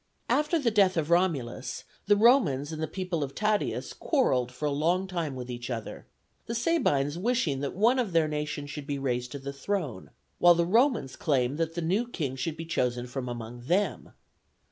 [0.29, 4.71] After the death of Romulus, the Romans and the people of Tatius quarrelled for a
[4.71, 6.07] long time with each other,
[6.47, 10.09] the Sabines wishing that one of their nation should be raised to the throne,
[10.39, 14.13] while the Romans claimed that the new king should be chosen from among them.